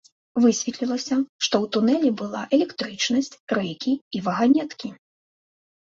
Высветлілася, 0.45 1.15
што 1.43 1.55
ў 1.67 1.75
тунэлі 1.77 2.11
была 2.23 2.41
электрычнасць, 2.61 3.33
рэйкі 3.61 3.93
і 4.01 4.17
ваганеткі! 4.29 4.89